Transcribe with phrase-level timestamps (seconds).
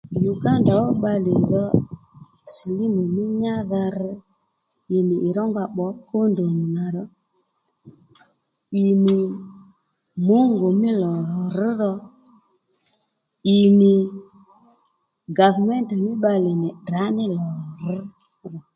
[0.33, 1.63] Uganda ó bbalè dho
[2.53, 4.15] silímù mí nyádha rr
[4.97, 7.03] ì nì ì rónga pbǒ condom nà ro
[8.83, 9.17] ì nì
[10.27, 11.13] Mungu mí lò
[11.57, 11.93] rř ro
[13.57, 13.93] ì nì
[15.37, 17.41] gàvméntè mí bbalè nì tdrǎ ní lò
[17.83, 17.99] rř
[18.53, 18.59] ro